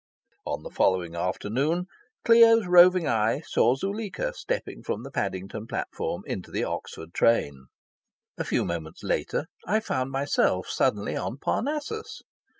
[0.47, 1.85] On the following afternoon,
[2.25, 7.67] Clio's roving eye saw Zuleika stepping from the Paddington platform into the Oxford train.
[8.35, 12.23] A few moments later I found myself suddenly on Parnassus.